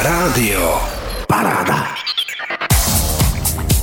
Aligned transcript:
Rádio 0.00 0.80
Paráda. 1.28 1.92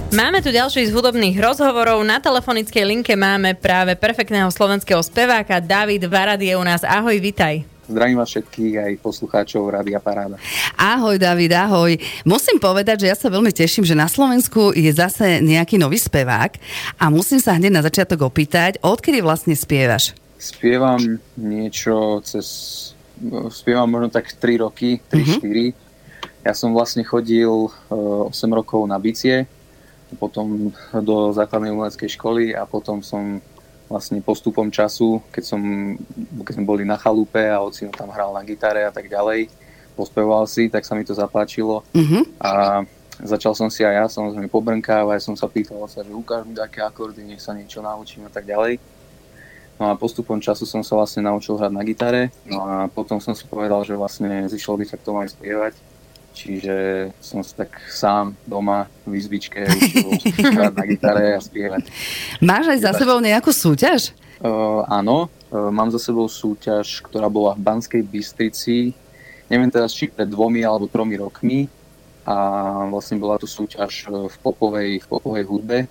Máme 0.09 0.41
tu 0.41 0.49
ďalší 0.49 0.89
z 0.89 0.91
hudobných 0.97 1.37
rozhovorov. 1.37 2.01
Na 2.01 2.17
telefonickej 2.17 2.89
linke 2.89 3.13
máme 3.13 3.53
práve 3.53 3.93
perfektného 3.93 4.49
slovenského 4.49 4.97
speváka 5.05 5.61
David 5.61 6.09
Varad 6.09 6.41
je 6.41 6.57
u 6.57 6.65
nás. 6.65 6.81
Ahoj, 6.81 7.21
vitaj. 7.21 7.61
Zdravím 7.85 8.17
vás 8.17 8.33
všetkých 8.33 8.73
aj 8.81 8.91
poslucháčov 8.97 9.69
Rádia 9.69 10.01
Paráda. 10.01 10.41
Ahoj 10.73 11.21
David, 11.21 11.53
ahoj. 11.53 12.01
Musím 12.25 12.57
povedať, 12.57 13.05
že 13.05 13.13
ja 13.13 13.17
sa 13.17 13.29
veľmi 13.29 13.53
teším, 13.53 13.85
že 13.85 13.93
na 13.93 14.09
Slovensku 14.09 14.73
je 14.73 14.89
zase 14.89 15.37
nejaký 15.45 15.77
nový 15.77 16.01
spevák 16.01 16.57
a 16.97 17.13
musím 17.13 17.37
sa 17.37 17.53
hneď 17.53 17.77
na 17.77 17.85
začiatok 17.85 18.25
opýtať, 18.25 18.81
odkedy 18.81 19.21
vlastne 19.21 19.53
spievaš? 19.53 20.17
Spievam 20.41 21.21
niečo 21.37 22.25
cez... 22.25 22.89
Spievam 23.53 23.85
možno 23.85 24.09
tak 24.09 24.33
3 24.33 24.65
roky, 24.65 24.97
3-4. 25.13 25.45
Mm-hmm. 25.45 25.85
Ja 26.45 26.53
som 26.53 26.71
vlastne 26.71 27.01
chodil 27.03 27.49
uh, 27.49 28.29
8 28.29 28.33
rokov 28.53 28.85
na 28.85 28.99
bicie, 29.01 29.47
potom 30.15 30.71
do 30.95 31.35
základnej 31.35 31.75
umeleckej 31.75 32.15
školy 32.15 32.55
a 32.55 32.63
potom 32.63 33.03
som 33.03 33.43
vlastne 33.87 34.19
postupom 34.23 34.67
času, 34.71 35.19
keď, 35.31 35.43
som, 35.43 35.61
keď 36.43 36.53
sme 36.59 36.65
boli 36.67 36.83
na 36.83 36.99
chalupe 36.99 37.39
a 37.39 37.63
ocino 37.63 37.91
tam 37.91 38.11
hral 38.11 38.35
na 38.35 38.43
gitare 38.43 38.83
a 38.87 38.91
tak 38.91 39.07
ďalej, 39.07 39.51
pospevoval 39.95 40.47
si, 40.47 40.67
tak 40.67 40.83
sa 40.83 40.95
mi 40.95 41.07
to 41.07 41.15
zapáčilo 41.15 41.83
uh-huh. 41.95 42.23
a 42.39 42.83
začal 43.23 43.55
som 43.55 43.71
si 43.71 43.87
aj 43.87 43.95
ja 43.95 44.05
samozrejme 44.11 44.51
pobrnkávať, 44.51 45.23
som 45.23 45.35
sa 45.39 45.47
pýtal 45.47 45.87
sa, 45.87 46.03
že 46.03 46.11
ukáž 46.11 46.43
mi 46.43 46.53
také 46.55 46.83
akordy, 46.83 47.23
nech 47.23 47.39
sa 47.39 47.55
niečo 47.55 47.79
naučím 47.79 48.27
a 48.27 48.31
tak 48.31 48.43
ďalej. 48.43 48.77
No 49.77 49.93
a 49.93 49.99
postupom 49.99 50.41
času 50.41 50.65
som 50.65 50.81
sa 50.81 50.97
vlastne 50.97 51.23
naučil 51.23 51.55
hrať 51.55 51.71
na 51.71 51.83
gitare, 51.85 52.33
no 52.43 52.59
a 52.65 52.73
potom 52.91 53.23
som 53.23 53.31
si 53.37 53.47
povedal, 53.47 53.87
že 53.87 53.95
vlastne 53.95 54.49
zišlo 54.51 54.73
by 54.83 54.85
sa 54.89 54.99
k 54.99 55.05
tomu 55.05 55.23
aj 55.23 55.31
spievať 55.31 55.73
Čiže 56.37 57.09
som 57.17 57.41
sa 57.41 57.65
tak 57.65 57.81
sám 57.89 58.37
doma 58.45 58.85
v 59.09 59.17
izbičke 59.17 59.65
učil 59.65 60.53
na 60.53 60.85
gitare 60.85 61.33
a 61.33 61.41
spievať. 61.41 61.89
Máš 62.45 62.77
aj 62.77 62.79
za 62.85 62.91
sebou 62.93 63.17
nejakú 63.17 63.49
súťaž? 63.49 64.13
Uh, 64.37 64.85
áno, 64.85 65.33
uh, 65.49 65.73
mám 65.73 65.89
za 65.89 65.97
sebou 65.97 66.29
súťaž, 66.29 67.01
ktorá 67.01 67.25
bola 67.25 67.57
v 67.57 67.65
Banskej 67.65 68.05
Bystrici, 68.05 68.93
neviem 69.49 69.73
teraz, 69.73 69.97
či 69.97 70.13
pred 70.13 70.29
dvomi 70.29 70.61
alebo 70.61 70.85
tromi 70.85 71.17
rokmi 71.17 71.65
a 72.21 72.37
vlastne 72.85 73.17
bola 73.17 73.41
to 73.41 73.49
súťaž 73.49 74.05
v 74.05 74.35
popovej, 74.45 75.01
v 75.01 75.07
popovej 75.09 75.43
hudbe, 75.49 75.89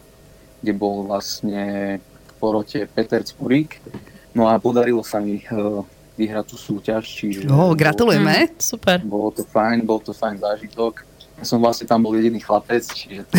kde 0.63 0.73
bol 0.79 1.11
vlastne 1.11 1.99
v 1.99 2.33
porote 2.39 2.87
Peter 2.87 3.19
Cpurík. 3.27 3.83
No 4.31 4.47
a 4.47 4.63
podarilo 4.63 5.03
sa 5.03 5.19
mi 5.19 5.43
uh, 5.43 5.83
vyhrať 6.17 6.45
tú 6.49 6.57
súťaž. 6.57 7.05
Čiže 7.05 7.47
oh, 7.53 7.77
gratulujeme. 7.77 8.51
Mm, 8.51 8.59
super. 8.59 8.99
Bolo 9.05 9.31
to 9.31 9.45
fajn, 9.45 9.85
bol 9.85 10.01
to 10.01 10.17
fajn 10.17 10.41
zážitok. 10.41 11.05
Ja 11.37 11.45
som 11.45 11.61
vlastne 11.61 11.85
tam 11.85 12.01
bol 12.01 12.17
jediný 12.17 12.41
chlapec, 12.41 12.81
čiže 12.89 13.29
to 13.29 13.37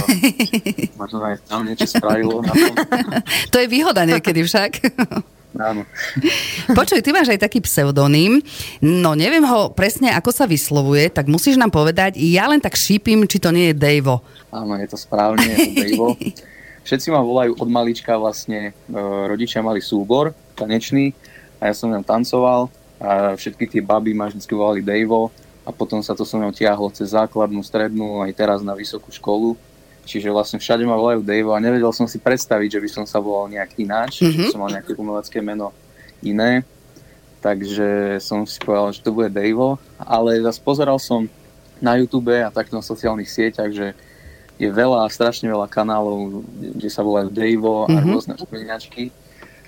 možno 1.02 1.18
aj 1.26 1.42
tam 1.50 1.66
niečo 1.66 1.90
spravilo 1.90 2.46
na 2.46 2.54
tom. 2.54 2.74
to 3.52 3.58
je 3.58 3.68
výhoda 3.68 4.06
niekedy 4.06 4.46
však. 4.46 4.86
Áno. 5.58 5.82
Počuj, 6.78 7.02
ty 7.02 7.10
máš 7.10 7.34
aj 7.34 7.42
taký 7.42 7.58
pseudonym, 7.66 8.38
no 8.78 9.18
neviem 9.18 9.42
ho 9.42 9.74
presne, 9.74 10.14
ako 10.14 10.30
sa 10.30 10.46
vyslovuje, 10.46 11.10
tak 11.10 11.26
musíš 11.26 11.58
nám 11.58 11.74
povedať, 11.74 12.22
ja 12.22 12.46
len 12.46 12.62
tak 12.62 12.78
šípim, 12.78 13.26
či 13.26 13.42
to 13.42 13.50
nie 13.50 13.74
je 13.74 13.80
Dejvo. 13.80 14.22
Áno, 14.54 14.78
je 14.78 14.86
to 14.86 14.98
správne, 15.02 15.50
je 15.50 15.58
to 15.58 15.72
Dejvo. 15.74 16.08
Všetci 16.88 17.12
ma 17.12 17.20
volajú 17.20 17.58
od 17.58 17.68
malička 17.68 18.16
vlastne, 18.16 18.72
e, 18.72 18.96
rodičia 19.28 19.60
mali 19.60 19.84
súbor 19.84 20.32
tanečný, 20.56 21.12
a 21.58 21.70
ja 21.70 21.74
som 21.74 21.90
ňom 21.90 22.06
tancoval 22.06 22.70
a 22.98 23.38
všetky 23.38 23.70
tie 23.70 23.82
baby 23.82 24.14
ma 24.14 24.30
vždy 24.30 24.42
volali 24.54 24.82
Davo 24.82 25.30
a 25.66 25.70
potom 25.70 26.02
sa 26.02 26.18
to 26.18 26.26
so 26.26 26.38
mnou 26.38 26.50
tiahlo 26.50 26.90
cez 26.90 27.14
základnú, 27.14 27.62
strednú 27.62 28.26
aj 28.26 28.32
teraz 28.34 28.60
na 28.66 28.74
vysokú 28.74 29.14
školu. 29.14 29.54
Čiže 30.08 30.32
vlastne 30.32 30.58
všade 30.58 30.88
ma 30.88 30.96
volajú 30.96 31.20
Davo 31.22 31.52
a 31.52 31.60
nevedel 31.60 31.92
som 31.92 32.08
si 32.08 32.18
predstaviť, 32.18 32.80
že 32.80 32.82
by 32.82 32.90
som 32.90 33.06
sa 33.06 33.20
volal 33.20 33.52
nejak 33.52 33.76
ináč, 33.76 34.24
mm-hmm. 34.24 34.48
že 34.48 34.52
som 34.56 34.64
mal 34.64 34.72
nejaké 34.72 34.96
umelecké 34.96 35.44
meno 35.44 35.76
iné. 36.24 36.64
Takže 37.44 38.18
som 38.24 38.48
si 38.48 38.58
povedal, 38.64 38.96
že 38.96 39.04
to 39.04 39.14
bude 39.14 39.30
Davo, 39.30 39.78
ale 40.00 40.42
zase 40.42 40.64
pozeral 40.64 40.98
som 40.98 41.28
na 41.78 41.94
YouTube 42.00 42.34
a 42.34 42.50
takto 42.50 42.74
na 42.74 42.82
sociálnych 42.82 43.30
sieťach, 43.30 43.70
že 43.70 43.94
je 44.58 44.70
veľa, 44.74 45.06
strašne 45.14 45.46
veľa 45.46 45.70
kanálov, 45.70 46.42
kde 46.50 46.90
sa 46.90 47.06
volajú 47.06 47.30
Davo 47.30 47.86
a 47.86 47.94
mm-hmm. 47.94 48.10
rôzne 48.10 48.34
spomínačky 48.40 49.14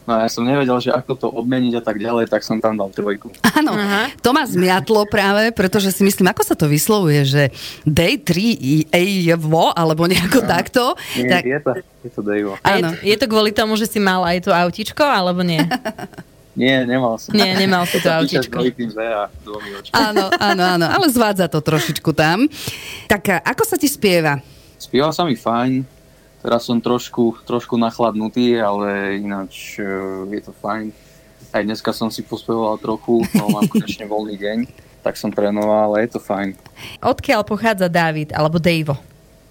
No 0.07 0.17
a 0.17 0.25
ja 0.25 0.29
som 0.31 0.43
nevedel, 0.47 0.77
že 0.81 0.89
ako 0.89 1.11
to 1.15 1.27
obmeniť 1.29 1.79
a 1.79 1.83
tak 1.83 2.01
ďalej, 2.01 2.31
tak 2.31 2.41
som 2.41 2.57
tam 2.57 2.75
dal 2.79 2.89
trojku. 2.89 3.29
Áno, 3.43 3.75
Aha. 3.75 4.09
to 4.19 4.33
ma 4.33 4.47
zmiatlo 4.47 5.05
práve, 5.05 5.53
pretože 5.53 5.93
si 5.93 6.01
myslím, 6.01 6.31
ako 6.31 6.41
sa 6.41 6.55
to 6.57 6.65
vyslovuje, 6.65 7.21
že 7.27 7.43
day 7.85 8.17
3 8.17 8.89
vo 9.37 9.69
alebo 9.75 10.09
nejako 10.09 10.41
Aha. 10.45 10.49
takto. 10.49 10.97
Nie, 11.19 11.29
tak... 11.29 11.41
je 11.45 11.59
to, 11.61 11.71
je 12.05 12.09
to 12.09 12.21
Dejvo. 12.25 12.53
Áno. 12.65 12.95
Je, 13.03 13.13
je 13.13 13.15
to 13.19 13.25
kvôli 13.29 13.51
tomu, 13.53 13.77
že 13.77 13.85
si 13.85 13.99
mal 14.01 14.23
aj 14.25 14.47
to 14.47 14.51
autičko, 14.51 15.03
alebo 15.03 15.45
nie? 15.45 15.61
Nie, 16.59 16.83
nemal 16.83 17.15
som. 17.15 17.31
Nie, 17.31 17.55
nemal 17.55 17.87
si 17.87 18.03
to 18.03 18.11
autičko. 18.11 18.59
Áno, 19.95 20.27
áno, 20.27 20.63
áno, 20.75 20.85
ale 20.91 21.07
zvádza 21.07 21.47
to 21.47 21.63
trošičku 21.63 22.11
tam. 22.11 22.51
Tak 23.07 23.47
ako 23.47 23.63
sa 23.63 23.79
ti 23.79 23.87
spieva? 23.87 24.43
Spieva 24.75 25.15
sa 25.15 25.23
mi 25.23 25.39
fajn, 25.39 25.98
Teraz 26.39 26.63
som 26.63 26.79
trošku, 26.79 27.43
trošku 27.43 27.75
nachladnutý, 27.75 28.55
ale 28.63 29.19
ináč 29.19 29.75
uh, 29.83 30.23
je 30.31 30.39
to 30.39 30.55
fajn. 30.55 30.95
Aj 31.51 31.65
dneska 31.65 31.91
som 31.91 32.07
si 32.07 32.23
pospevoval 32.23 32.79
trochu, 32.79 33.27
no 33.35 33.51
mám 33.51 33.67
konečne 33.73 34.07
voľný 34.07 34.39
deň, 34.39 34.57
tak 35.03 35.19
som 35.19 35.33
trénoval, 35.33 35.91
ale 35.91 36.07
je 36.07 36.15
to 36.15 36.19
fajn. 36.23 36.55
Odkiaľ 37.03 37.43
pochádza 37.43 37.91
David 37.91 38.31
alebo 38.31 38.55
Dejvo? 38.55 38.95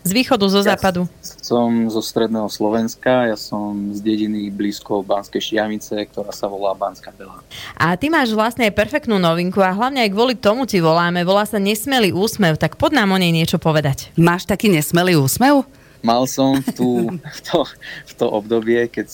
Z 0.09 0.17
východu, 0.17 0.49
zo 0.49 0.65
ja 0.65 0.73
západu? 0.73 1.05
Som 1.21 1.91
zo 1.93 2.01
stredného 2.01 2.49
Slovenska, 2.49 3.29
ja 3.29 3.37
som 3.37 3.93
z 3.93 4.01
dediny 4.01 4.49
blízko 4.49 5.05
Banskej 5.05 5.43
Štiavnice, 5.43 6.01
ktorá 6.09 6.33
sa 6.33 6.49
volá 6.49 6.73
Banská 6.73 7.13
Bela. 7.13 7.45
A 7.77 7.93
ty 7.99 8.09
máš 8.09 8.33
vlastne 8.33 8.65
aj 8.65 8.73
perfektnú 8.73 9.21
novinku 9.21 9.61
a 9.61 9.75
hlavne 9.75 10.01
aj 10.01 10.11
kvôli 10.15 10.33
tomu 10.39 10.65
ti 10.65 10.81
voláme. 10.81 11.27
Volá 11.29 11.45
sa 11.45 11.61
Nesmelý 11.61 12.17
úsmev, 12.17 12.57
tak 12.57 12.81
pod 12.81 12.97
nám 12.97 13.13
o 13.13 13.21
nej 13.21 13.35
niečo 13.35 13.61
povedať. 13.61 14.09
Máš 14.17 14.49
taký 14.49 14.73
nesmelý 14.73 15.21
úsmev? 15.21 15.69
Mal 16.03 16.27
som 16.31 16.63
v, 16.63 16.69
tú, 16.75 16.89
v, 17.11 17.41
to, 17.43 17.67
v 18.07 18.13
to 18.15 18.27
obdobie, 18.31 18.87
keď 18.87 19.09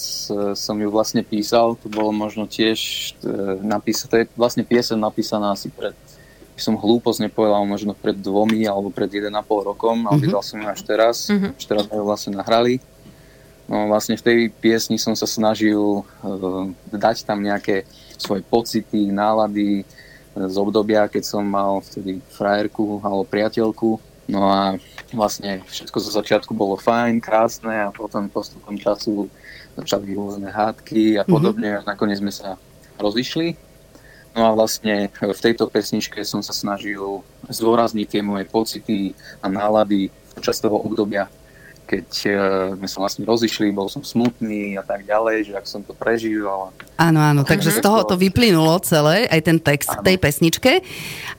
som 0.55 0.77
ju 0.77 0.89
vlastne 0.93 1.25
písal, 1.25 1.77
to 1.81 1.89
bolo 1.89 2.12
možno 2.12 2.45
tiež 2.45 2.78
e, 3.25 3.33
napísané, 3.65 4.09
to 4.11 4.17
je 4.21 4.27
vlastne 4.37 4.65
piesen 4.69 5.00
napísaná 5.00 5.56
asi 5.56 5.73
pred, 5.73 5.97
by 6.55 6.61
som 6.61 6.77
hlúposť 6.77 7.27
nepovedal, 7.27 7.65
možno 7.65 7.97
pred 7.97 8.15
dvomi 8.15 8.69
alebo 8.69 8.93
pred 8.93 9.09
1,5 9.09 9.33
rokom, 9.75 10.06
ale 10.06 10.28
mm-hmm. 10.28 10.44
som 10.44 10.56
ju 10.61 10.67
až 10.69 10.81
teraz, 10.84 11.17
mm-hmm. 11.33 11.53
až 11.56 11.65
teraz 11.65 11.83
sme 11.89 11.97
ju 11.99 12.05
vlastne 12.05 12.33
nahrali. 12.37 12.75
No 13.65 13.89
vlastne 13.89 14.21
v 14.21 14.25
tej 14.28 14.39
piesni 14.53 15.00
som 15.00 15.17
sa 15.17 15.25
snažil 15.25 15.81
uh, 15.81 16.69
dať 16.93 17.25
tam 17.25 17.41
nejaké 17.41 17.89
svoje 18.21 18.44
pocity, 18.44 19.09
nálady 19.09 19.89
z 20.34 20.56
obdobia, 20.59 21.06
keď 21.06 21.23
som 21.23 21.47
mal 21.47 21.78
vtedy 21.81 22.19
frajerku 22.34 22.99
alebo 23.00 23.23
priateľku. 23.25 23.91
No 24.28 24.50
a 24.50 24.77
vlastne 25.14 25.62
všetko 25.64 25.98
zo 26.02 26.10
začiatku 26.10 26.52
bolo 26.52 26.76
fajn, 26.76 27.22
krásne 27.22 27.86
a 27.86 27.94
potom 27.94 28.28
postupom 28.28 28.75
času 28.76 29.30
začali 29.78 30.14
rôzne 30.14 30.50
hádky 30.50 31.19
a 31.19 31.22
mhm. 31.25 31.30
podobne 31.30 31.69
mm-hmm. 31.75 31.86
a 31.86 31.91
nakoniec 31.94 32.19
sme 32.20 32.34
sa 32.34 32.58
rozišli. 32.98 33.56
No 34.34 34.50
a 34.50 34.54
vlastne 34.54 35.14
v 35.14 35.41
tejto 35.41 35.70
pesničke 35.70 36.19
som 36.26 36.42
sa 36.42 36.50
snažil 36.50 37.22
zdôrazniť 37.47 38.06
tie 38.10 38.22
moje 38.22 38.50
pocity 38.50 39.14
a 39.38 39.47
nálady 39.47 40.10
počas 40.34 40.58
toho 40.58 40.82
obdobia, 40.82 41.31
keď 41.84 42.06
sme 42.81 42.89
sa 42.89 42.99
vlastne 43.05 43.22
rozišli, 43.28 43.69
bol 43.71 43.93
som 43.93 44.00
smutný 44.00 44.81
a 44.81 44.84
tak 44.84 45.05
ďalej, 45.05 45.49
že 45.49 45.53
ak 45.55 45.67
som 45.69 45.84
to 45.84 45.93
prežíval. 45.93 46.72
Áno, 46.97 47.21
áno, 47.21 47.43
takže 47.43 47.75
z 47.75 47.81
toho 47.83 48.06
to 48.06 48.15
vyplynulo 48.15 48.78
celé, 48.81 49.27
aj 49.28 49.41
ten 49.43 49.59
text 49.59 49.91
áno. 49.91 50.00
tej 50.00 50.17
pesničke, 50.17 50.81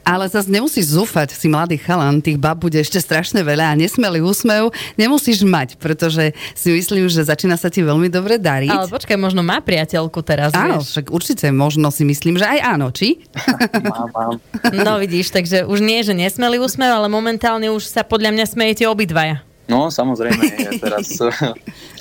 ale 0.04 0.28
zase 0.28 0.52
nemusíš 0.52 1.00
zúfať, 1.00 1.32
si 1.32 1.48
mladý 1.48 1.80
chalan, 1.80 2.20
tých 2.20 2.36
bab 2.36 2.60
bude 2.60 2.76
ešte 2.76 3.00
strašne 3.00 3.40
veľa 3.40 3.72
a 3.72 3.80
nesmelý 3.80 4.20
úsmev 4.20 4.76
nemusíš 5.00 5.48
mať, 5.48 5.80
pretože 5.80 6.36
si 6.54 6.76
myslím, 6.76 7.08
že 7.08 7.24
začína 7.24 7.56
sa 7.56 7.72
ti 7.72 7.80
veľmi 7.80 8.12
dobre 8.12 8.36
dariť. 8.36 8.76
Ale 8.76 8.92
počkaj, 8.92 9.16
možno 9.16 9.48
má 9.48 9.64
priateľku 9.64 10.20
teraz, 10.28 10.52
Áno, 10.52 10.84
vieš. 10.84 10.92
však 10.92 11.06
určite 11.14 11.48
možno 11.56 11.88
si 11.88 12.04
myslím, 12.04 12.36
že 12.36 12.46
aj 12.46 12.60
áno, 12.76 12.92
či? 12.92 13.24
mám, 13.94 14.10
mám. 14.12 14.34
No 14.76 15.00
vidíš, 15.00 15.32
takže 15.32 15.64
už 15.64 15.80
nie, 15.80 16.04
že 16.04 16.12
nesmelý 16.12 16.60
úsmev, 16.60 16.92
ale 16.92 17.08
momentálne 17.08 17.72
už 17.72 17.88
sa 17.88 18.04
podľa 18.04 18.36
mňa 18.36 18.46
smejete 18.50 18.84
obidvaja. 18.92 19.45
No, 19.66 19.90
samozrejme, 19.90 20.44
ja 20.62 20.72
teraz 20.86 21.18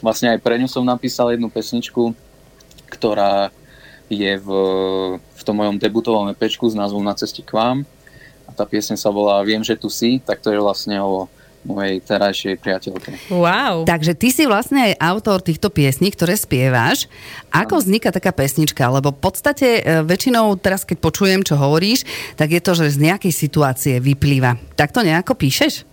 vlastne 0.05 0.37
aj 0.37 0.39
pre 0.45 0.61
ňu 0.61 0.69
som 0.69 0.85
napísal 0.85 1.33
jednu 1.33 1.49
pesničku, 1.49 2.13
ktorá 2.93 3.49
je 4.13 4.37
v, 4.37 4.49
v 5.19 5.43
tom 5.43 5.57
mojom 5.59 5.81
debutovom 5.81 6.29
EPčku 6.37 6.69
s 6.69 6.77
názvom 6.77 7.01
Na 7.01 7.17
ceste 7.17 7.41
k 7.41 7.57
vám. 7.57 7.89
A 8.45 8.51
tá 8.53 8.69
piesň 8.69 9.01
sa 9.01 9.09
volá 9.09 9.41
Viem, 9.41 9.65
že 9.65 9.81
tu 9.81 9.89
si, 9.89 10.21
tak 10.21 10.45
to 10.45 10.53
je 10.53 10.61
vlastne 10.61 11.01
o 11.01 11.25
mojej 11.65 11.97
terajšej 12.05 12.61
priateľke. 12.61 13.33
Wow. 13.33 13.89
Takže 13.89 14.13
ty 14.13 14.29
si 14.29 14.45
vlastne 14.45 14.93
aj 14.93 15.01
autor 15.01 15.41
týchto 15.41 15.73
piesní, 15.73 16.13
ktoré 16.13 16.37
spievaš. 16.37 17.09
Ako 17.49 17.81
vzniká 17.81 18.13
taká 18.13 18.37
pesnička? 18.37 18.85
Lebo 18.93 19.17
v 19.17 19.21
podstate 19.25 19.81
e, 19.81 20.05
väčšinou 20.05 20.53
teraz, 20.61 20.85
keď 20.85 21.01
počujem, 21.01 21.41
čo 21.41 21.57
hovoríš, 21.57 22.05
tak 22.37 22.53
je 22.53 22.61
to, 22.61 22.77
že 22.77 23.01
z 23.01 23.09
nejakej 23.09 23.33
situácie 23.33 23.95
vyplýva. 23.97 24.61
Tak 24.77 24.93
to 24.93 25.01
nejako 25.01 25.33
píšeš? 25.41 25.89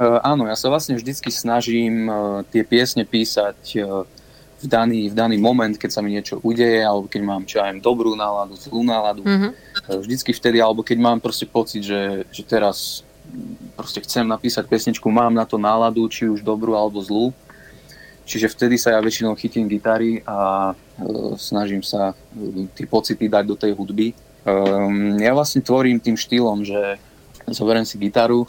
Uh, 0.00 0.16
áno, 0.24 0.48
ja 0.48 0.56
sa 0.56 0.72
vlastne 0.72 0.96
vždycky 0.96 1.28
snažím 1.28 2.08
uh, 2.08 2.40
tie 2.48 2.64
piesne 2.64 3.04
písať 3.04 3.60
uh, 3.84 4.08
v, 4.60 4.64
daný, 4.64 5.12
v 5.12 5.14
daný 5.16 5.36
moment, 5.36 5.76
keď 5.76 5.90
sa 5.92 6.00
mi 6.00 6.16
niečo 6.16 6.40
udeje, 6.40 6.80
alebo 6.80 7.04
keď 7.04 7.20
mám 7.20 7.44
čo 7.44 7.60
aj 7.60 7.84
dobrú 7.84 8.16
náladu, 8.16 8.56
zlú 8.56 8.80
náladu. 8.80 9.20
Mm-hmm. 9.24 9.52
Vždycky 10.00 10.32
vtedy, 10.32 10.60
alebo 10.60 10.80
keď 10.80 10.98
mám 11.00 11.18
proste 11.20 11.44
pocit, 11.44 11.84
že, 11.84 12.24
že 12.32 12.42
teraz 12.44 13.04
proste 13.76 14.04
chcem 14.04 14.24
napísať 14.28 14.68
pesničku, 14.68 15.04
mám 15.08 15.32
na 15.32 15.48
to 15.48 15.56
náladu, 15.56 16.08
či 16.08 16.28
už 16.28 16.44
dobrú 16.44 16.76
alebo 16.76 17.00
zlú. 17.00 17.32
Čiže 18.28 18.52
vtedy 18.52 18.78
sa 18.78 18.94
ja 18.94 19.00
väčšinou 19.02 19.34
chytím 19.34 19.66
gitary 19.66 20.22
a 20.22 20.70
e, 20.70 20.74
snažím 21.34 21.82
sa 21.82 22.14
e, 22.14 22.70
tie 22.78 22.86
pocity 22.86 23.26
dať 23.26 23.44
do 23.48 23.56
tej 23.58 23.74
hudby. 23.74 24.14
Um, 24.46 25.18
ja 25.18 25.34
vlastne 25.34 25.60
tvorím 25.60 25.98
tým 25.98 26.14
štýlom, 26.14 26.62
že 26.62 26.96
zoberiem 27.50 27.82
si 27.82 27.98
gitaru 27.98 28.46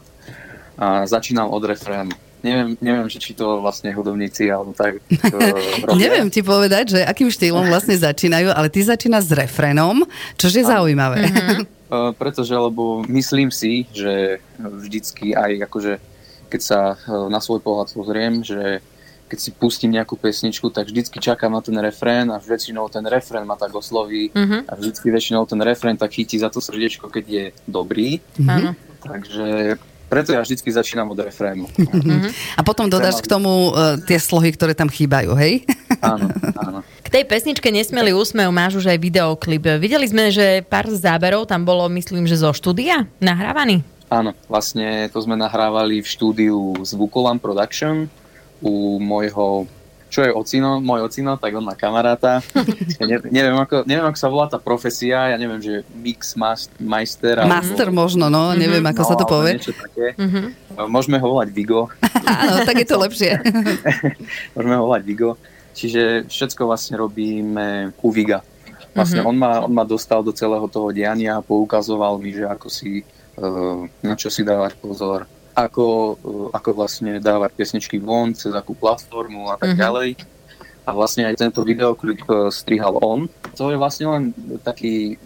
a 0.82 1.06
začínam 1.06 1.54
od 1.54 1.62
refrénu. 1.62 2.10
Neviem, 2.42 2.74
neviem 2.82 3.06
že 3.06 3.22
či 3.22 3.38
to 3.38 3.62
vlastne 3.62 3.94
hudobníci 3.94 4.50
alebo 4.50 4.74
tak 4.74 4.98
Neviem 6.02 6.34
ti 6.34 6.42
povedať, 6.42 6.98
že 6.98 7.00
akým 7.06 7.30
štýlom 7.30 7.70
vlastne 7.70 7.94
začínajú, 7.94 8.50
ale 8.50 8.74
ty 8.74 8.82
začínaš 8.82 9.30
s 9.30 9.34
refrénom, 9.38 10.02
čo 10.42 10.50
je 10.50 10.66
zaujímavé. 10.66 11.30
Mm-hmm. 11.30 11.62
Uh, 11.86 12.10
pretože, 12.22 12.58
lebo 12.58 13.06
myslím 13.06 13.54
si, 13.54 13.86
že 13.94 14.42
vždycky 14.58 15.38
aj 15.38 15.70
akože, 15.70 15.94
keď 16.50 16.62
sa 16.66 16.80
uh, 16.98 17.30
na 17.30 17.38
svoj 17.38 17.62
pohľad 17.62 17.94
pozriem, 17.94 18.42
že 18.42 18.82
keď 19.30 19.38
si 19.38 19.54
pustím 19.54 19.96
nejakú 19.96 20.18
pesničku, 20.18 20.74
tak 20.74 20.90
vždycky 20.90 21.22
čakám 21.22 21.54
na 21.54 21.62
ten 21.64 21.78
refrén 21.78 22.28
a 22.34 22.42
väčšinou 22.42 22.90
ten 22.92 23.06
refrén 23.06 23.46
ma 23.46 23.56
tak 23.56 23.72
osloví 23.72 24.34
mm-hmm. 24.34 24.66
a 24.66 24.74
vždycky 24.76 25.08
väčšinou 25.14 25.46
ten 25.46 25.62
refrén 25.62 25.96
tak 25.96 26.12
chytí 26.12 26.42
za 26.42 26.50
to 26.50 26.58
srdiečko, 26.58 27.08
keď 27.08 27.26
je 27.30 27.46
dobrý. 27.70 28.18
Mm-hmm. 28.42 28.74
Takže 29.02 29.48
preto 30.12 30.36
ja 30.36 30.44
vždycky 30.44 30.68
začínam 30.68 31.08
od 31.16 31.24
refrénu. 31.24 31.72
Mm-hmm. 31.72 32.36
A 32.60 32.62
potom 32.68 32.92
dodáš 32.92 33.24
k 33.24 33.32
tomu 33.32 33.72
uh, 33.72 33.96
tie 34.04 34.20
slohy, 34.20 34.52
ktoré 34.52 34.76
tam 34.76 34.92
chýbajú, 34.92 35.32
hej? 35.40 35.64
Áno, 36.04 36.28
áno. 36.60 36.80
K 37.00 37.08
tej 37.08 37.24
pesničke 37.24 37.72
Nesmelý 37.72 38.12
úsmev 38.12 38.52
máš 38.52 38.76
už 38.84 38.92
aj 38.92 39.00
videoklip. 39.00 39.80
Videli 39.80 40.04
sme, 40.04 40.28
že 40.28 40.68
pár 40.68 40.92
záberov 40.92 41.48
tam 41.48 41.64
bolo, 41.64 41.88
myslím, 41.88 42.28
že 42.28 42.44
zo 42.44 42.52
štúdia 42.52 43.08
nahrávaný? 43.24 43.88
Áno, 44.12 44.36
vlastne 44.52 45.08
to 45.08 45.24
sme 45.24 45.40
nahrávali 45.40 46.04
v 46.04 46.08
štúdiu 46.12 46.76
Zvukolam 46.84 47.40
Production 47.40 48.12
u 48.60 49.00
môjho 49.00 49.64
čo 50.12 50.28
je 50.28 50.32
ocino, 50.36 50.84
môj 50.84 51.08
ocino, 51.08 51.40
tak 51.40 51.56
on 51.56 51.64
má 51.64 51.74
kamaráta. 51.80 52.44
Ja 53.02 53.08
ne, 53.08 53.18
neviem, 53.34 53.58
ako, 53.58 53.88
neviem, 53.88 54.06
ako 54.06 54.20
sa 54.20 54.30
volá 54.30 54.46
tá 54.46 54.60
profesia, 54.62 55.34
ja 55.34 55.38
neviem, 55.40 55.58
že 55.58 55.82
mix 55.96 56.38
master. 56.78 57.42
Alebo... 57.42 57.50
Master 57.50 57.88
možno, 57.90 58.30
no, 58.30 58.54
neviem, 58.54 58.84
ako 58.84 59.02
no, 59.02 59.08
sa 59.08 59.16
to 59.18 59.26
povie. 59.26 59.58
Také. 59.58 60.14
Mm-hmm. 60.20 60.46
Môžeme 60.86 61.18
ho 61.18 61.28
volať 61.34 61.50
Vigo. 61.50 61.90
Áno, 62.28 62.62
tak 62.62 62.78
je 62.84 62.86
to 62.86 63.02
lepšie. 63.02 63.42
Môžeme 64.54 64.76
ho 64.78 64.84
volať 64.86 65.02
Vigo. 65.08 65.40
Čiže 65.74 66.30
všetko 66.30 66.68
vlastne 66.68 67.00
robíme 67.00 67.96
u 67.98 68.10
Viga. 68.14 68.46
Vlastne 68.94 69.24
mm-hmm. 69.24 69.32
on, 69.32 69.36
ma, 69.40 69.52
on 69.66 69.74
ma 69.74 69.86
dostal 69.88 70.22
do 70.22 70.36
celého 70.36 70.68
toho 70.68 70.92
diania 70.94 71.40
a 71.40 71.46
poukazoval 71.46 72.20
mi, 72.22 72.36
že 72.36 72.46
ako 72.46 72.68
si, 72.70 73.02
uh, 73.40 73.88
na 74.04 74.14
čo 74.14 74.30
si 74.30 74.46
dávať 74.46 74.78
pozor, 74.78 75.26
ako, 75.54 75.86
uh, 76.22 76.48
ako 76.56 76.70
vlastne 76.76 77.20
dávať 77.20 77.52
piesničky 77.56 77.98
von, 78.00 78.34
cez 78.36 78.52
akú 78.52 78.76
platformu 78.76 79.52
a 79.52 79.60
tak 79.60 79.76
mm-hmm. 79.76 79.84
ďalej. 79.84 80.10
A 80.82 80.90
vlastne 80.98 81.30
aj 81.30 81.38
tento 81.38 81.62
videoklip 81.62 82.26
uh, 82.28 82.50
strihal 82.50 82.98
on. 83.00 83.30
To 83.56 83.70
je 83.70 83.78
vlastne 83.78 84.08
len 84.10 84.24
taký 84.66 85.20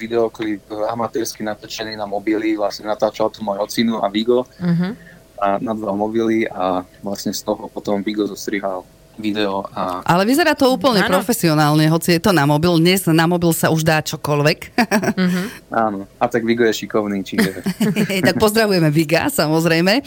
videoklip 0.00 0.64
amatérsky 0.70 1.44
natočený 1.44 1.92
na 1.92 2.08
mobily, 2.08 2.56
vlastne 2.56 2.88
natáčal 2.88 3.28
to 3.28 3.44
môj 3.44 3.60
ocinu 3.60 4.00
a 4.00 4.08
Vigo 4.08 4.48
mm-hmm. 4.56 4.92
a 5.36 5.60
na 5.60 5.76
dva 5.76 5.92
mobily 5.92 6.48
a 6.48 6.80
vlastne 7.04 7.36
z 7.36 7.44
toho 7.44 7.68
potom 7.68 8.00
Vigo 8.00 8.24
zostrihal 8.24 8.88
video. 9.20 9.62
A... 9.76 10.02
Ale 10.02 10.24
vyzerá 10.26 10.56
to 10.56 10.72
úplne 10.72 11.04
ano. 11.04 11.20
profesionálne, 11.20 11.86
hoci 11.86 12.16
je 12.16 12.20
to 12.20 12.32
na 12.32 12.48
mobil. 12.48 12.80
Dnes 12.80 13.04
na 13.06 13.28
mobil 13.28 13.52
sa 13.52 13.68
už 13.70 13.84
dá 13.84 14.00
čokoľvek. 14.00 14.58
Uh-huh. 14.74 15.46
Áno, 15.70 16.08
a 16.16 16.24
tak 16.26 16.42
Vigo 16.48 16.64
je 16.64 16.74
šikovný, 16.84 17.22
čiže... 17.22 17.60
tak 18.26 18.36
pozdravujeme 18.40 18.88
Viga, 18.88 19.28
samozrejme. 19.28 20.02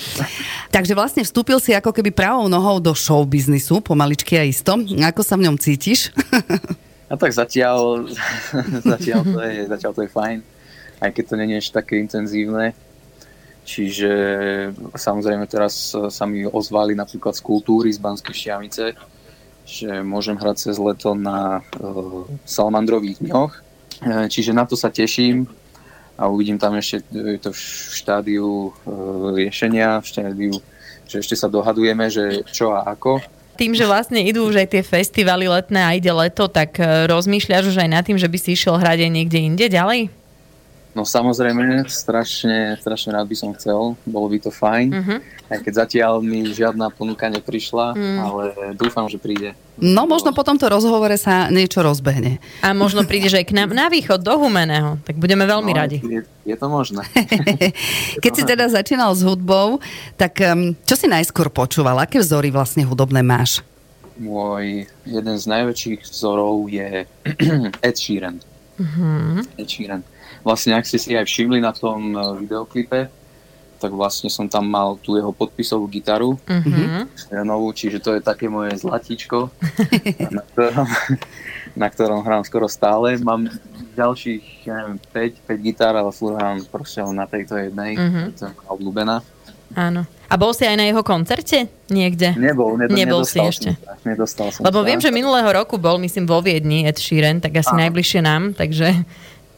Takže 0.73 0.93
vlastne 0.97 1.21
vstúpil 1.21 1.61
si 1.61 1.71
ako 1.71 1.93
keby 1.93 2.09
pravou 2.09 2.49
nohou 2.49 2.81
do 2.81 2.91
show 2.97 3.21
biznisu, 3.23 3.79
pomaličky 3.79 4.35
a 4.35 4.43
isto. 4.43 4.75
Ako 4.81 5.21
sa 5.21 5.37
v 5.37 5.45
ňom 5.47 5.55
cítiš? 5.61 6.09
a 7.13 7.15
tak 7.15 7.29
zatiaľ, 7.29 8.09
zatiaľ, 8.93 9.21
to 9.21 9.39
je, 9.45 9.55
zatiaľ 9.69 9.91
to 9.93 10.01
je 10.01 10.09
fajn, 10.09 10.37
aj 10.99 11.09
keď 11.13 11.23
to 11.29 11.33
nie 11.37 11.57
je 11.61 11.69
také 11.69 12.01
intenzívne. 12.01 12.73
Čiže 13.63 14.11
samozrejme 14.91 15.47
teraz 15.47 15.95
sa 15.95 16.25
mi 16.27 16.43
ozvali 16.43 16.99
napríklad 16.99 17.31
z 17.31 17.41
kultúry 17.47 17.95
z 17.95 18.03
Banskej 18.03 18.35
Štiamice, 18.35 18.91
že 19.63 20.03
môžem 20.03 20.35
hrať 20.35 20.67
cez 20.67 20.75
leto 20.75 21.15
na 21.15 21.63
uh, 21.63 22.27
Salamandrových 22.43 23.23
dňoch. 23.23 23.51
Uh, 24.03 24.27
čiže 24.27 24.51
na 24.51 24.67
to 24.67 24.75
sa 24.75 24.91
teším 24.91 25.47
a 26.19 26.27
uvidím 26.27 26.59
tam 26.59 26.75
ešte 26.75 27.01
to 27.41 27.49
v 27.55 27.61
štádiu 27.97 28.69
riešenia, 29.33 29.97
v 29.97 30.05
štádiu, 30.05 30.53
že 31.09 31.25
ešte 31.25 31.33
sa 31.33 31.49
dohadujeme, 31.49 32.05
že 32.11 32.45
čo 32.53 32.69
a 32.69 32.85
ako. 32.85 33.17
Tým, 33.57 33.73
že 33.73 33.89
vlastne 33.89 34.21
idú 34.21 34.45
už 34.45 34.61
aj 34.61 34.77
tie 34.77 34.83
festivaly 34.85 35.49
letné 35.49 35.81
a 35.81 35.97
ide 35.97 36.13
leto, 36.13 36.45
tak 36.45 36.77
rozmýšľaš 37.09 37.73
už 37.73 37.77
aj 37.81 37.89
nad 37.89 38.03
tým, 38.05 38.21
že 38.21 38.29
by 38.29 38.37
si 38.37 38.53
išiel 38.53 38.77
hrať 38.77 39.09
aj 39.09 39.11
niekde 39.13 39.39
inde 39.41 39.65
ďalej? 39.73 40.13
No 40.93 41.09
samozrejme, 41.09 41.89
strašne, 41.89 42.77
strašne 42.77 43.17
rád 43.17 43.25
by 43.25 43.33
som 43.33 43.49
chcel, 43.57 43.97
bolo 44.05 44.29
by 44.29 44.37
to 44.37 44.53
fajn, 44.53 44.87
uh-huh. 44.93 45.19
aj 45.49 45.59
keď 45.65 45.73
zatiaľ 45.85 46.21
mi 46.21 46.45
žiadna 46.45 46.93
ponuka 46.93 47.25
neprišla, 47.33 47.97
uh-huh. 47.97 48.17
ale 48.21 48.43
dúfam, 48.77 49.09
že 49.09 49.17
príde. 49.17 49.57
No 49.81 50.05
možno 50.05 50.37
po 50.37 50.45
tomto 50.45 50.69
rozhovore 50.69 51.17
sa 51.17 51.49
niečo 51.49 51.81
rozbehne. 51.81 52.37
A 52.61 52.77
možno 52.77 53.09
prídeš 53.09 53.41
aj 53.41 53.49
k 53.49 53.57
nám 53.57 53.73
na 53.73 53.89
východ, 53.89 54.21
do 54.21 54.37
Humeného, 54.37 55.01
tak 55.01 55.17
budeme 55.17 55.49
veľmi 55.49 55.73
no, 55.73 55.77
radi. 55.81 55.97
Je, 56.05 56.21
je 56.45 56.55
to 56.61 56.67
možné. 56.69 57.01
keď 58.23 58.31
si 58.37 58.43
teda 58.45 58.69
začínal 58.69 59.17
s 59.17 59.25
hudbou, 59.25 59.81
tak 60.13 60.37
čo 60.85 60.93
si 60.93 61.09
najskôr 61.09 61.49
počúval? 61.49 62.05
Aké 62.05 62.21
vzory 62.21 62.53
vlastne 62.53 62.85
hudobné 62.85 63.25
máš? 63.25 63.65
Môj 64.21 64.85
jeden 65.09 65.35
z 65.41 65.45
najväčších 65.49 66.05
vzorov 66.05 66.69
je 66.69 67.09
Ed 67.89 67.97
Sheeran. 67.97 68.52
Uh-huh. 68.83 69.39
Ed 69.55 69.67
Sheeran 69.71 70.03
vlastne 70.43 70.75
ak 70.75 70.85
ste 70.85 70.99
si 70.99 71.15
aj 71.15 71.25
všimli 71.25 71.63
na 71.63 71.71
tom 71.71 72.13
e, 72.13 72.19
videoklipe, 72.43 73.07
tak 73.79 73.91
vlastne 73.91 74.31
som 74.31 74.47
tam 74.47 74.67
mal 74.67 74.95
tú 74.99 75.19
jeho 75.19 75.35
podpisovú 75.35 75.91
gitaru 75.91 76.39
mm-hmm. 76.47 77.43
novú, 77.43 77.75
čiže 77.75 77.99
to 77.99 78.15
je 78.15 78.23
také 78.23 78.47
moje 78.47 78.79
zlatíčko, 78.79 79.51
na, 80.31 80.43
ktorom, 80.55 80.87
na 81.83 81.87
ktorom 81.91 82.19
hrám 82.23 82.47
skoro 82.47 82.71
stále. 82.71 83.19
Mám 83.19 83.51
ďalších, 83.99 84.71
ja 84.71 84.87
neviem, 84.87 84.99
5, 85.11 85.51
5 85.51 85.67
gitár, 85.67 85.99
ale 85.99 86.15
furt 86.15 86.39
hrám 86.39 86.63
proste 86.71 87.03
na 87.11 87.27
tejto 87.27 87.59
jednej, 87.59 87.99
mm-hmm. 87.99 88.25
to 88.39 88.47
je 88.47 88.53
obľúbená. 88.71 89.19
Áno. 89.75 90.07
A 90.33 90.35
bol 90.35 90.49
si 90.49 90.65
aj 90.65 90.81
na 90.81 90.89
jeho 90.89 91.05
koncerte 91.05 91.69
niekde? 91.93 92.33
Nebol, 92.33 92.73
nedo, 92.81 92.89
Nebol 92.97 93.21
si 93.21 93.37
ešte. 93.37 93.77
Som, 93.77 94.01
nedostal 94.01 94.49
som 94.49 94.65
Lebo 94.65 94.81
sa. 94.81 94.85
viem, 94.89 94.97
že 94.97 95.13
minulého 95.13 95.45
roku 95.45 95.77
bol, 95.77 96.01
myslím, 96.01 96.25
vo 96.25 96.41
Viedni 96.41 96.89
Ed 96.89 96.97
Sheeran, 96.97 97.37
tak 97.37 97.53
asi 97.53 97.69
Áno. 97.69 97.85
najbližšie 97.85 98.21
nám, 98.25 98.57
takže 98.57 99.05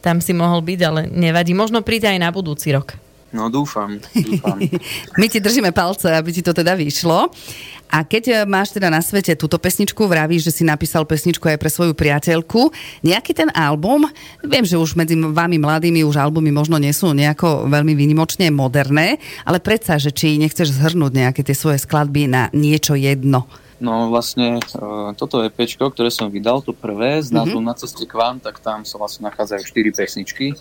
tam 0.04 0.20
si 0.20 0.36
mohol 0.36 0.60
byť, 0.60 0.80
ale 0.84 1.00
nevadí. 1.08 1.56
Možno 1.56 1.80
príde 1.80 2.12
aj 2.12 2.20
na 2.20 2.28
budúci 2.28 2.76
rok. 2.76 2.92
No 3.36 3.52
dúfam, 3.52 4.00
dúfam. 4.16 4.56
My 5.20 5.28
ti 5.28 5.44
držíme 5.44 5.76
palce, 5.76 6.08
aby 6.08 6.32
ti 6.32 6.40
to 6.40 6.56
teda 6.56 6.72
vyšlo. 6.72 7.28
A 7.86 8.02
keď 8.02 8.24
e, 8.26 8.34
máš 8.48 8.74
teda 8.74 8.90
na 8.90 8.98
svete 8.98 9.36
túto 9.38 9.60
pesničku, 9.60 10.08
vravíš, 10.08 10.50
že 10.50 10.52
si 10.56 10.62
napísal 10.66 11.06
pesničku 11.06 11.44
aj 11.46 11.60
pre 11.60 11.70
svoju 11.70 11.92
priateľku, 11.94 12.72
nejaký 13.04 13.36
ten 13.36 13.52
album, 13.54 14.08
viem, 14.42 14.64
že 14.66 14.80
už 14.80 14.98
medzi 14.98 15.14
vami 15.14 15.60
mladými 15.60 16.02
už 16.02 16.18
albumy 16.18 16.50
možno 16.50 16.80
nie 16.80 16.90
sú 16.90 17.14
nejako 17.14 17.70
veľmi 17.70 17.94
vynimočne 17.94 18.50
moderné, 18.50 19.22
ale 19.46 19.62
predsa, 19.62 20.00
že 20.00 20.10
či 20.10 20.40
nechceš 20.40 20.74
zhrnúť 20.74 21.12
nejaké 21.14 21.46
tie 21.46 21.54
svoje 21.54 21.78
skladby 21.78 22.26
na 22.26 22.50
niečo 22.50 22.98
jedno. 22.98 23.46
No 23.76 24.08
vlastne 24.08 24.56
uh, 24.56 25.12
toto 25.12 25.44
pečko, 25.52 25.92
ktoré 25.92 26.08
som 26.08 26.32
vydal, 26.32 26.64
to 26.64 26.72
prvé, 26.72 27.20
s 27.20 27.28
názvom 27.28 27.60
mm-hmm. 27.60 27.68
Na 27.68 27.74
ceste 27.76 28.08
k 28.08 28.14
vám, 28.16 28.40
tak 28.40 28.56
tam 28.64 28.88
sa 28.88 28.96
vlastne 28.96 29.28
nachádzajú 29.28 29.62
4 29.68 29.92
pesničky. 29.92 30.56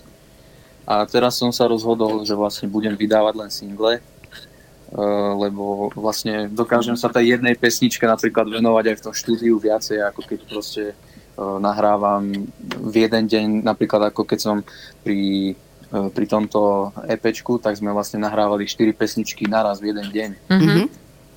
A 0.86 1.06
teraz 1.10 1.42
som 1.42 1.50
sa 1.50 1.66
rozhodol, 1.66 2.22
že 2.22 2.38
vlastne 2.38 2.70
budem 2.70 2.94
vydávať 2.94 3.34
len 3.36 3.50
single, 3.50 3.98
uh, 3.98 5.32
lebo 5.34 5.90
vlastne 5.98 6.46
dokážem 6.50 6.94
sa 6.94 7.10
tej 7.10 7.38
jednej 7.38 7.58
pesničke 7.58 8.06
napríklad 8.06 8.46
venovať 8.48 8.94
aj 8.94 8.96
v 9.02 9.04
tom 9.10 9.14
štúdiu 9.18 9.58
viacej, 9.58 10.06
ako 10.06 10.22
keď 10.22 10.40
proste 10.46 10.84
uh, 10.94 11.58
nahrávam 11.58 12.50
v 12.80 12.96
jeden 12.96 13.26
deň, 13.26 13.46
napríklad 13.66 14.14
ako 14.14 14.22
keď 14.30 14.40
som 14.40 14.58
pri 15.02 15.54
pri 15.96 16.26
tomto 16.28 16.92
EPčku, 17.08 17.62
tak 17.62 17.78
sme 17.78 17.94
vlastne 17.94 18.20
nahrávali 18.20 18.68
4 18.68 18.92
pesničky 18.92 19.48
naraz 19.48 19.80
v 19.80 19.94
jeden 19.94 20.08
deň. 20.12 20.30
Mhm. 20.52 20.82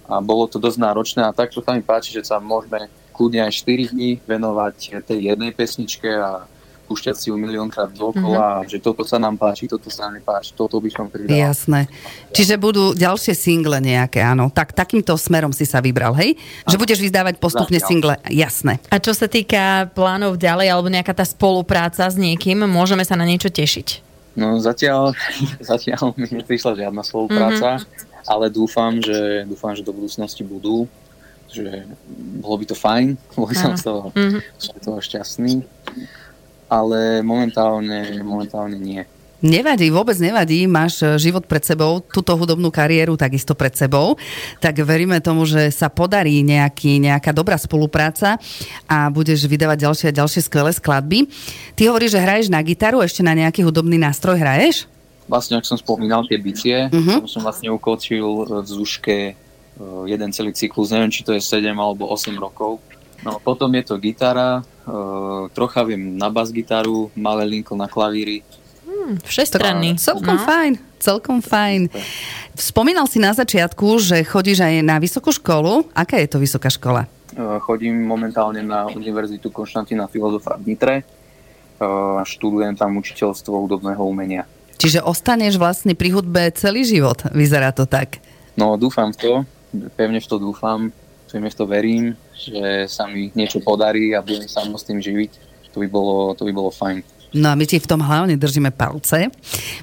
A 0.09 0.25
bolo 0.25 0.49
to 0.49 0.57
dosť 0.57 0.81
náročné 0.81 1.21
a 1.21 1.37
takto 1.37 1.61
sa 1.61 1.77
mi 1.77 1.85
páči, 1.85 2.17
že 2.17 2.25
sa 2.25 2.41
môžeme 2.41 2.89
kľudne 3.13 3.45
aj 3.45 3.53
4 3.61 3.93
dní 3.93 4.11
venovať 4.25 5.05
tej 5.05 5.19
jednej 5.35 5.53
pesničke 5.53 6.09
a 6.09 6.49
púšťať 6.89 7.15
si 7.21 7.27
ju 7.29 7.37
miliónkrát 7.37 7.93
dokola, 7.93 8.65
mm-hmm. 8.65 8.71
že 8.73 8.79
toto 8.81 9.05
sa 9.05 9.21
nám 9.21 9.37
páči, 9.37 9.69
toto 9.69 9.93
sa 9.93 10.09
nám 10.09 10.25
nepáči, 10.25 10.57
toto 10.57 10.81
by 10.81 10.89
som 10.89 11.13
pridal. 11.13 11.29
Jasné. 11.37 11.85
Čiže 12.33 12.57
budú 12.57 12.97
ďalšie 12.97 13.37
single 13.37 13.77
nejaké, 13.85 14.25
áno. 14.25 14.49
Tak 14.49 14.73
takýmto 14.73 15.13
smerom 15.21 15.53
si 15.53 15.69
sa 15.69 15.85
vybral, 15.85 16.17
hej? 16.17 16.41
Že 16.65 16.81
budeš 16.81 16.99
vyzdávať 17.05 17.37
postupne 17.37 17.77
Zatiaľ. 17.77 17.91
single, 17.93 18.15
jasné. 18.33 18.81
A 18.89 18.97
čo 18.97 19.13
sa 19.13 19.29
týka 19.29 19.93
plánov 19.93 20.41
ďalej, 20.41 20.73
alebo 20.73 20.89
nejaká 20.89 21.13
tá 21.13 21.29
spolupráca 21.29 22.09
s 22.09 22.17
niekým, 22.17 22.65
môžeme 22.65 23.05
sa 23.05 23.13
na 23.13 23.29
niečo 23.29 23.53
tešiť? 23.53 24.09
No 24.33 24.57
zatiaľ, 24.57 25.13
zatiaľ 25.61 26.17
mi 26.17 26.25
neprišla 26.33 26.73
žiadna 26.73 27.05
spolupráca, 27.05 27.85
mm-hmm. 27.85 28.25
ale 28.25 28.49
dúfam, 28.49 28.97
že, 28.97 29.45
dúfam, 29.45 29.77
že 29.77 29.85
do 29.85 29.93
budúcnosti 29.93 30.41
budú 30.41 30.89
že 31.49 31.65
bolo 32.45 32.61
by 32.61 32.65
to 32.69 32.77
fajn, 32.77 33.17
bol 33.37 33.49
by 33.49 33.57
som 33.57 33.73
z 33.73 33.89
toho, 33.89 34.13
Mhm. 34.13 34.39
z 34.61 34.67
toho 34.85 35.01
šťastný, 35.01 35.65
ale 36.69 37.25
momentálne, 37.25 38.21
momentálne 38.21 38.77
nie. 38.77 39.03
Nevadí, 39.39 39.87
vôbec 39.95 40.19
nevadí, 40.19 40.67
máš 40.67 40.99
e, 40.99 41.15
život 41.15 41.47
pred 41.47 41.63
sebou, 41.63 42.03
túto 42.03 42.35
hudobnú 42.35 42.75
kariéru 42.75 43.15
takisto 43.15 43.55
pred 43.55 43.71
sebou, 43.71 44.19
tak 44.59 44.83
veríme 44.83 45.23
tomu, 45.23 45.47
že 45.47 45.71
sa 45.71 45.87
podarí 45.87 46.43
nejaký, 46.43 46.99
nejaká 46.99 47.31
dobrá 47.31 47.55
spolupráca 47.55 48.35
a 48.91 49.07
budeš 49.15 49.47
vydávať 49.47 49.79
ďalšie 49.87 50.07
a 50.11 50.19
ďalšie 50.19 50.43
skvelé 50.43 50.75
skladby. 50.75 51.31
Ty 51.79 51.95
hovoríš, 51.95 52.19
že 52.19 52.25
hraješ 52.27 52.47
na 52.51 52.59
gitaru, 52.67 52.99
ešte 52.99 53.23
na 53.23 53.31
nejaký 53.39 53.63
hudobný 53.63 53.95
nástroj 53.95 54.43
hraješ? 54.43 54.91
Vlastne, 55.31 55.63
ak 55.63 55.71
som 55.71 55.79
spomínal 55.79 56.27
tie 56.27 56.43
bicie, 56.43 56.91
uh-huh. 56.91 57.23
som 57.31 57.47
vlastne 57.47 57.71
ukočil 57.71 58.43
v 58.43 58.67
Zuške 58.67 59.19
e, 59.23 59.33
jeden 60.11 60.35
celý 60.35 60.51
cyklus, 60.51 60.91
neviem, 60.91 61.15
či 61.15 61.23
to 61.23 61.31
je 61.31 61.39
7 61.39 61.63
alebo 61.79 62.11
8 62.11 62.35
rokov. 62.35 62.83
No 63.27 63.43
potom 63.43 63.71
je 63.75 63.83
to 63.83 63.99
gitara, 63.99 64.63
e, 64.63 64.63
trocha 65.51 65.83
viem 65.83 66.15
na 66.15 66.31
bas-gitaru, 66.31 67.11
malé 67.19 67.45
linko 67.47 67.75
na 67.75 67.91
klavíry. 67.91 68.47
Hm, 68.87 69.23
všestranný. 69.27 69.99
Celkom 69.99 70.39
no. 70.39 70.47
fajn, 70.47 70.73
celkom 71.03 71.39
fajn. 71.43 71.91
Spomínal 72.55 73.11
si 73.11 73.19
na 73.19 73.35
začiatku, 73.35 73.99
že 73.99 74.23
chodíš 74.23 74.63
aj 74.63 74.75
na 74.87 75.03
vysokú 75.03 75.35
školu. 75.35 75.91
Aká 75.95 76.19
je 76.23 76.31
to 76.31 76.39
vysoká 76.39 76.71
škola? 76.71 77.11
E, 77.35 77.41
Chodím 77.63 78.07
momentálne 78.07 78.63
na 78.63 78.87
Univerzitu 78.87 79.51
Konštantína 79.51 80.07
Filozofa 80.07 80.55
v 80.59 80.75
Nitre. 80.75 80.97
E, 81.03 81.05
Študujem 82.23 82.79
tam 82.79 82.99
učiteľstvo 82.99 83.55
hudobného 83.67 84.03
umenia. 84.03 84.47
Čiže 84.79 85.03
ostaneš 85.03 85.59
vlastne 85.59 85.99
pri 85.99 86.15
hudbe 86.15 86.55
celý 86.55 86.87
život, 86.87 87.19
vyzerá 87.35 87.75
to 87.75 87.83
tak. 87.83 88.23
No 88.55 88.79
dúfam 88.79 89.11
v 89.11 89.19
to, 89.19 89.33
pevne 89.99 90.23
v 90.23 90.27
to 90.31 90.39
dúfam, 90.39 90.95
pevne 91.29 91.53
v 91.53 91.59
to 91.61 91.65
verím, 91.69 92.17
že 92.33 92.89
sa 92.89 93.05
mi 93.05 93.29
niečo 93.37 93.61
podarí 93.61 94.17
a 94.17 94.25
budem 94.25 94.49
sa 94.49 94.65
s 94.65 94.89
tým 94.89 94.99
živiť. 94.99 95.33
To 95.77 95.85
by 95.85 95.89
bolo, 95.93 96.33
to 96.33 96.49
by 96.49 96.53
bolo 96.57 96.73
fajn. 96.73 97.05
No 97.37 97.53
a 97.53 97.55
my 97.59 97.69
ti 97.69 97.77
v 97.77 97.89
tom 97.89 98.01
hlavne 98.01 98.41
držíme 98.41 98.73
palce. 98.73 99.29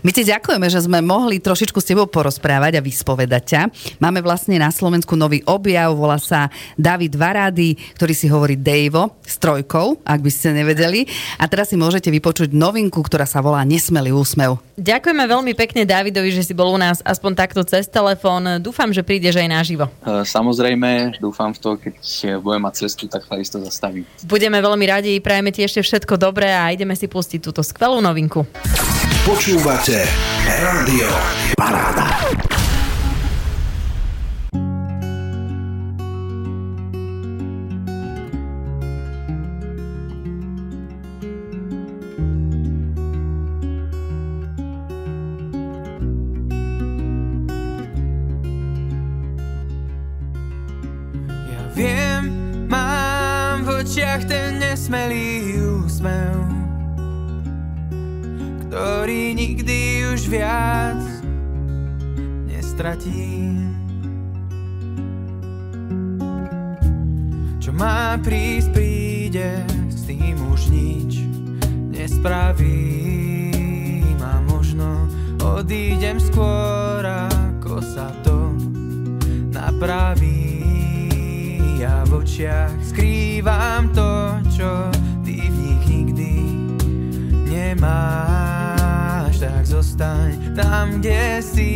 My 0.01 0.09
ti 0.09 0.25
ďakujeme, 0.25 0.65
že 0.65 0.81
sme 0.81 1.01
mohli 1.05 1.37
trošičku 1.37 1.77
s 1.77 1.85
tebou 1.85 2.09
porozprávať 2.09 2.79
a 2.79 2.85
vyspovedať 2.85 3.43
ťa. 3.45 3.61
Máme 4.01 4.25
vlastne 4.25 4.57
na 4.57 4.73
Slovensku 4.73 5.13
nový 5.13 5.45
objav, 5.45 5.93
volá 5.93 6.17
sa 6.17 6.49
David 6.73 7.13
Varády, 7.13 7.77
ktorý 7.93 8.13
si 8.17 8.25
hovorí 8.25 8.57
Dejvo 8.57 9.21
s 9.21 9.37
trojkou, 9.37 10.01
ak 10.01 10.19
by 10.25 10.31
ste 10.33 10.57
nevedeli. 10.57 11.05
A 11.37 11.45
teraz 11.45 11.69
si 11.69 11.77
môžete 11.77 12.09
vypočuť 12.09 12.49
novinku, 12.49 13.05
ktorá 13.05 13.29
sa 13.29 13.45
volá 13.45 13.61
Nesmelý 13.61 14.09
úsmev. 14.09 14.57
Ďakujeme 14.75 15.23
veľmi 15.23 15.53
pekne 15.55 15.87
Davidovi, 15.87 16.35
že 16.35 16.43
si 16.43 16.51
bol 16.51 16.67
u 16.73 16.79
nás 16.81 16.99
aspoň 17.05 17.31
takto 17.37 17.61
cez 17.63 17.87
telefón. 17.87 18.59
Dúfam, 18.59 18.91
že 18.91 19.05
prídeš 19.05 19.39
aj 19.39 19.47
naživo. 19.47 19.87
E, 20.03 20.27
Samozrejme, 20.27 21.15
dúfam 21.23 21.55
v 21.55 21.59
to, 21.63 21.69
keď 21.79 21.95
budem 22.43 22.61
mať 22.67 22.73
cestu, 22.83 23.07
tak 23.07 23.23
sa 23.23 23.39
isto 23.39 23.55
zastavím. 23.63 24.03
Budeme 24.27 24.59
veľmi 24.59 24.85
radi, 24.89 25.13
prajeme 25.23 25.55
ti 25.55 25.63
ešte 25.63 25.79
všetko 25.79 26.19
dobré 26.19 26.51
a 26.51 26.75
ideme 26.75 26.91
si 26.91 27.07
pustiť 27.07 27.34
túto 27.39 27.63
skvelú 27.63 27.99
novinku. 27.99 28.45
Počúvate 29.25 30.05
Rádio 30.45 31.09
Paráda. 31.57 32.29
Ja 51.49 51.61
viem, 51.73 52.29
mám 52.69 53.65
v 53.65 53.81
očiach 53.81 54.29
ten 54.29 54.61
nesmelý 54.61 55.57
úsmev, 55.81 56.54
ktorý 58.75 59.31
nikdy 59.31 60.03
už 60.11 60.27
viac 60.27 60.99
nestratím. 62.43 63.71
Čo 67.63 67.71
má 67.71 68.19
prísť, 68.19 68.75
príde, 68.75 69.63
s 69.87 70.03
tým 70.03 70.35
už 70.51 70.75
nič 70.75 71.23
nespravím 71.87 73.39
a 74.19 74.43
možno 74.43 75.07
odídem 75.39 76.19
skôr, 76.19 76.99
ako 76.99 77.79
sa 77.79 78.11
to 78.27 78.59
napraví. 79.55 80.51
Ja 81.79 82.03
v 82.11 82.27
očiach 82.27 82.75
skrývam 82.83 83.95
to, 83.95 84.35
čo 84.51 84.91
ty 85.23 85.47
v 85.47 85.55
nich 85.63 85.87
nikdy 85.87 86.43
nemáš. 87.47 88.44
Tak 89.35 89.67
zostaň 89.67 90.55
tam, 90.55 91.03
kde 91.03 91.43
si 91.43 91.69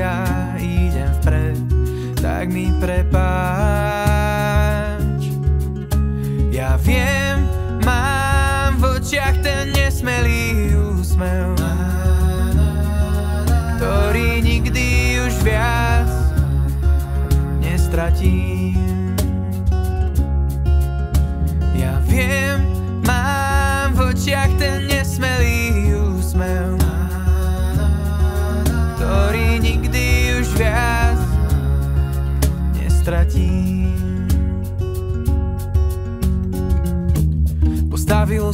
ja 0.00 0.24
idem 0.56 1.12
vpred, 1.20 1.60
tak 2.18 2.48
mi 2.48 2.72
prepáč. 2.80 3.20
Ja 6.50 6.80
viem, 6.80 7.44
mám 7.84 8.80
v 8.80 8.96
očiach 8.96 9.44
ten 9.44 9.76
nesmelý 9.76 10.72
úsmev, 10.96 11.52
ktorý 13.76 14.40
nikdy 14.40 15.20
už 15.20 15.36
viac 15.44 16.08
nestratím. 17.60 18.91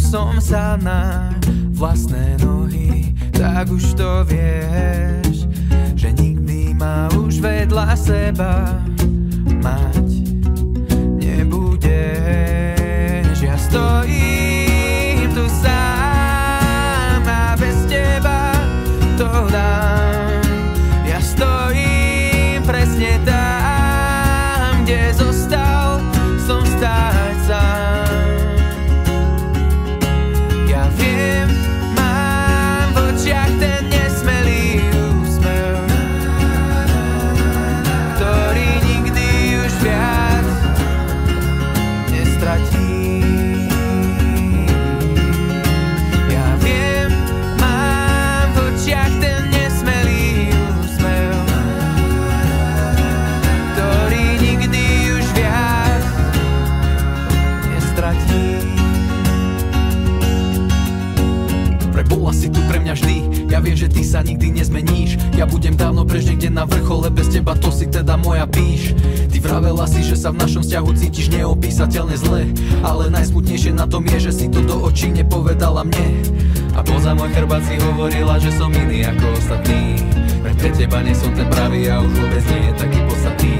Som 0.09 0.41
sa 0.41 0.81
na 0.81 1.29
vlastné 1.77 2.41
nohy, 2.41 3.13
tak 3.29 3.69
už 3.69 3.93
to 3.93 4.25
vieš, 4.25 5.45
že 5.93 6.17
nikdy 6.17 6.73
ma 6.73 7.13
už 7.13 7.45
vedľa 7.45 7.93
seba 7.93 8.73
mať 9.61 10.38
Budem 65.69 65.85
dávno 65.85 66.09
prež 66.09 66.33
niekde 66.33 66.49
na 66.49 66.65
vrchole 66.65 67.13
Bez 67.13 67.29
teba 67.29 67.53
to 67.53 67.69
si 67.69 67.85
teda 67.85 68.17
moja 68.17 68.49
píš. 68.49 68.97
Ty 69.29 69.37
vravela 69.37 69.85
si, 69.85 70.01
že 70.01 70.17
sa 70.17 70.33
v 70.33 70.41
našom 70.41 70.65
vzťahu 70.65 70.91
cítiš 70.97 71.29
neopísateľne 71.29 72.17
zle 72.17 72.57
Ale 72.81 73.13
najsmutnejšie 73.13 73.77
na 73.77 73.85
tom 73.85 74.01
je, 74.09 74.17
že 74.17 74.33
si 74.33 74.47
to 74.49 74.65
do 74.65 74.81
očí 74.89 75.13
nepovedala 75.13 75.85
mne. 75.85 76.25
A 76.73 76.81
poza 76.81 77.13
môj 77.13 77.37
chrbát 77.37 77.61
si 77.69 77.77
hovorila, 77.85 78.41
že 78.41 78.49
som 78.57 78.73
iný 78.73 79.13
ako 79.13 79.29
ostatní. 79.37 80.01
Pre 80.41 80.73
teba 80.73 81.05
nie 81.05 81.13
som 81.13 81.37
ten 81.37 81.45
pravý 81.53 81.85
a 81.93 82.01
už 82.01 82.17
vôbec 82.17 82.45
nie 82.49 82.61
je 82.65 82.73
taký 82.73 83.01
podstatný. 83.05 83.57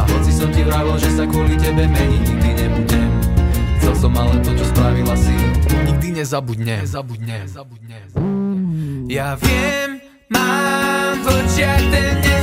A 0.00 0.02
hoci 0.08 0.32
som 0.32 0.48
ti 0.48 0.64
vravil, 0.64 0.96
že 0.96 1.12
sa 1.12 1.28
kvôli 1.28 1.60
tebe 1.60 1.84
meniť 1.84 2.22
nikdy 2.24 2.50
nebudem 2.56 3.10
Chcel 3.84 3.94
som 4.00 4.16
ale 4.16 4.40
to, 4.40 4.56
čo 4.56 4.64
spravila 4.72 5.12
si 5.12 5.36
Nikdy 5.92 6.24
nezabudne, 6.24 6.88
nezabudne, 6.88 7.36
nezabudne. 7.44 7.98
Ja 9.12 9.36
viem, 9.36 10.00
mám 10.32 10.83
v 11.54 11.62
očiach 11.62 12.33